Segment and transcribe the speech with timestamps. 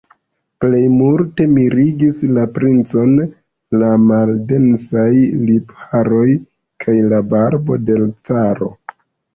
[0.63, 3.13] Plej multe mirigis la princon
[3.83, 5.07] la maldensaj
[5.51, 6.27] lipharoj
[6.87, 8.75] kaj la barbo de l' caro.